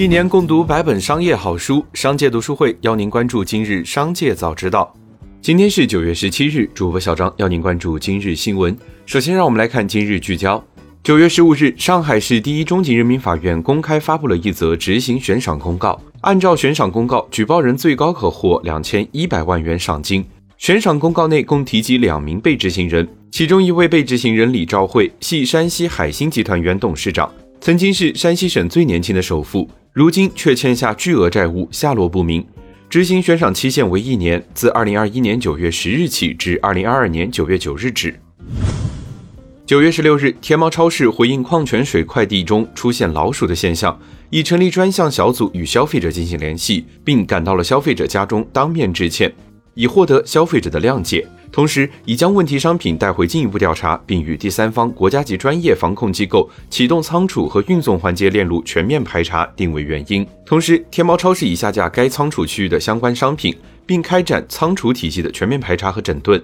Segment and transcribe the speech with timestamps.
[0.00, 4.90] 一年共读百本商业好书，商界读书会邀您关注今日商界早知道。
[5.42, 8.74] 今天是九月十七日，主播小张邀您关注今日新闻。
[9.04, 10.64] 首先，让我们来看今日聚焦。
[11.02, 16.00] 九月十五日，上海市第一中级人民法院公开发布了一则执行悬赏公告。
[16.22, 20.24] 按照悬赏公告，举报人最高可获两千一百万元赏金。
[20.56, 27.30] 悬赏公告内共提及两名被执行人，其中一位被执行人李兆慧系山西海兴集团原董事长，
[27.60, 29.68] 曾经是山西省最年轻的首富。
[29.92, 32.42] 如今却欠下巨额债务，下落不明。
[32.88, 38.18] 执行悬赏期限为一年，自二零二一年九月十日起至二零二二年九月九日止。
[39.66, 49.30] 九月十六日，天猫超市回应矿泉水快递中出现老鼠的现象，已成立专项小组与消费者进行联系，并赶到了消费者家中当面致歉，
[49.74, 51.26] 以获得消费者的谅解。
[51.52, 60.24] 同时，已将问题商品带回进一步调查，并与第三方国家级专业防控机构启动仓储和运送环节链路全面排查，定位原因。
[60.46, 63.52] 同时，天猫超市已下架该仓储区域的相关商品，
[63.84, 66.40] 并开展仓储体系的全面排查和整顿。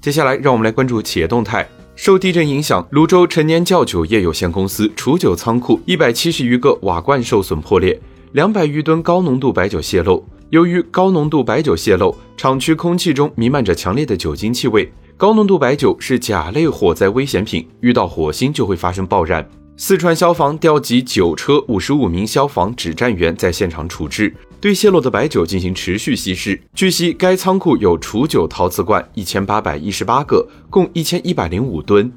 [0.00, 1.68] 接下来，让我们来关注企业动态。
[1.96, 8.00] 受地震影响，泸州陈年窖酒业有限公司储酒仓库一百七十余个瓦罐受损破裂，
[8.30, 10.24] 两百余吨高浓度白酒泄漏。
[10.50, 14.90] 由于高浓度白酒泄漏，厂区空气中弥漫着强烈的酒精气味。
[15.14, 19.46] 高浓度白酒是甲类火灾危险品，遇到火星就会发生爆燃。
[19.76, 26.58] 四川消防调集九车五十五名消防指战员在现场处置，对泄漏的白酒进行持续稀释。
[26.74, 32.10] 据悉，该仓库有储酒陶瓷罐一千八百一十八个，共一千一百零五吨。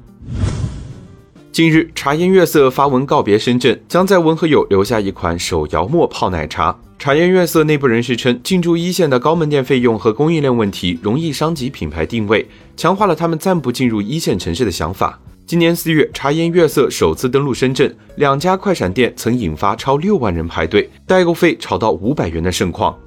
[1.52, 6.74] 近日，茶颜悦色发文告别深圳，将在文和友留下一款手摇磨泡奶茶。
[6.98, 15.20] 茶颜悦色内部人士称，进驻一线的高门店费用和供应链问题容易伤及品牌定位，强化了他们暂不进入一线城市的想法。
[15.44, 22.98] 今年四月，茶颜悦色首次登陆深圳，两家快闪店曾引发超六万人排队，代购费炒到五百元的盛况。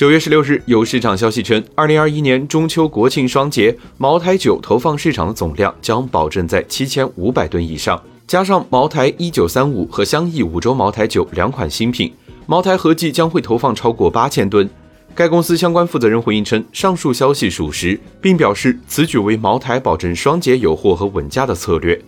[0.00, 12.10] 九月十六日，有市场消息称，二零二一年中秋国庆双节，茅台酒投放市场的总量将保证在七千五百吨以上，加上茅台一九三五和香溢五洲茅台酒两款新品。
[12.46, 14.66] 茅台合计将会投放超过八千吨。
[15.14, 22.00] 该公司相关负责人回应称，上述消息属实，并表示此举为茅台保证双节有货和稳价的策略。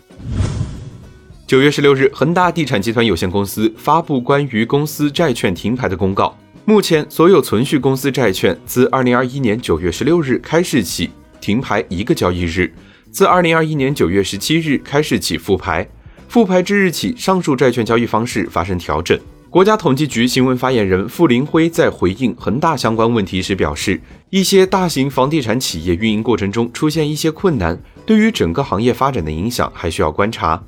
[1.47, 6.35] 九月十六日，恒大地产集团有限公司发布关于公司债券停牌的公告。
[6.65, 12.73] 目前，所有存续公司债券自二零二一年九月十六日开市起停牌一个交易日，
[13.11, 15.87] 自二零二一年九月十七日开市起复牌。
[16.29, 19.19] 复牌之日起，上述债券交易方式发生调整。
[19.51, 30.63] 国家统计局新闻发言人傅林辉在回应恒大相关问题时表示，一些大型房地产企业运营过程中出现一些困难，对于整个行业发展的影响还需要观察。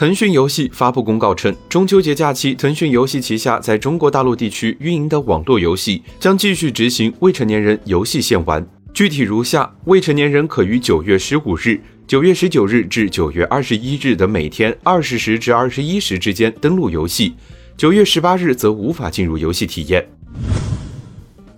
[0.00, 11.78] 腾讯游戏发布公告称，中秋节假期，腾讯游戏旗下在中国大陆地区运营的网络游戏将继续执行未成年人游戏限玩，具体如下：未成年人可于九月十五日。
[12.06, 17.34] 九月十九日至九月二十一日的每天二十时至二十一时之间登录游戏，
[17.76, 20.08] 九月十八日则无法进入游戏体验。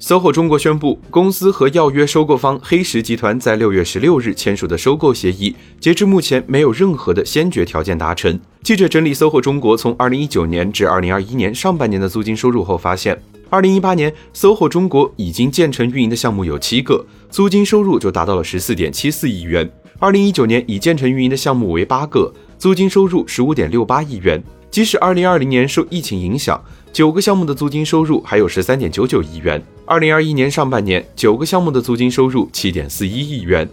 [0.03, 8.37] SOHO 中国宣布，公司和要约收购方黑石集团在六月十六日签署的收购协议，截至目前没有任何的先决条件达成。
[8.65, 13.17] 记者整理 SOHO 中国从二零一九年至二零二一年上半年的租金收入后发现，
[13.49, 19.71] 二零一八年 SOHO 中国已经建成运营的项目有七个，租金收入就达到了十四点七四亿元。
[20.01, 24.43] 二零一九年已建成运营的项目为八个，租金收入十五点六八亿元。
[24.72, 26.59] 即使二零二零年受疫情影响，
[26.94, 29.62] 九个项目的租金收入还有十三点九九亿元。
[29.84, 33.69] 二零二一年上半年，九个项目的租金收入七点四一亿元。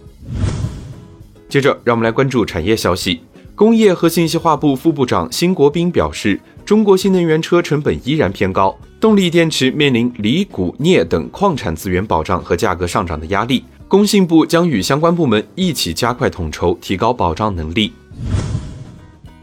[1.48, 3.20] 接着，让我们来关注产业消息。
[3.54, 13.64] 工业和信息化部副部长辛国斌表示，中国新能源车成本依然偏高，动力电池面临锂、钴、镍等矿产资源保障和价格上涨的压力。
[13.88, 17.90] 工信部将与相关部门一起加快统筹，提高保障能力。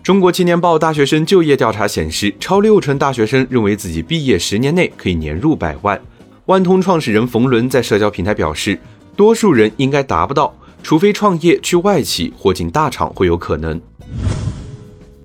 [0.07, 6.01] 中国青年报大学生就业调查显示，超六成大学生认为自己毕业十年内可以年入百万。
[6.45, 8.79] 万通创始人冯仑在社交平台表示，
[9.17, 13.81] 多数人应该达不到，除非创业去外企或进大厂会有可能。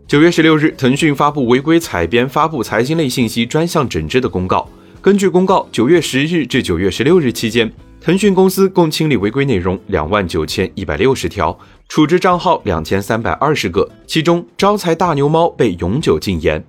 [0.09, 4.69] 九月十六日，腾讯发布违规采编、发布财经类信息专项整治的公告。
[5.01, 7.73] 根据公告，九月十日至九月十六日期间。
[8.05, 11.57] 腾讯公司共清理违规内容两万九千一百六十条，
[11.89, 16.65] 处置账号两千三百二十个，其中招财大牛猫被永久禁言。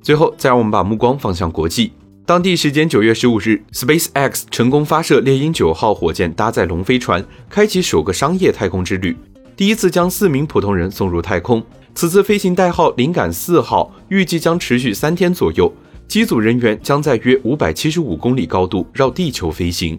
[0.00, 1.92] 最后，再让我们把目光放向国际。
[2.24, 9.14] 当地时间九月十五日，SpaceX 成功发射猎鹰九号火箭搭载龙飞船，开启首个商业太空之旅。
[9.54, 11.62] 第一次将四名普通人送入太空。
[11.94, 15.70] 此次飞行代号“灵感四号”，预计将持续三天左右。
[16.06, 19.98] 机组人员将在约五百七十五公里高度绕地球飞行。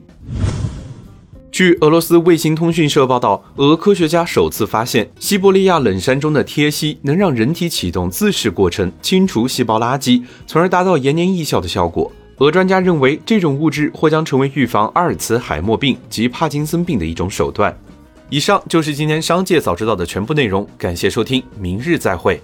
[1.51, 12.11] 据俄罗斯卫星通讯社报道，俄科学家首次发现西伯利亚冷杉中的贴烯能让人体启动自噬过程，清除细胞垃圾，从而达到延年益效的效果。
[12.39, 17.73] 俄专家认为，这种物质或将成为预防阿尔茨海默病及帕金森病的一种手段。
[18.29, 22.41] 以上就是今天商界早知道的全部内容，感谢收听，明日再会。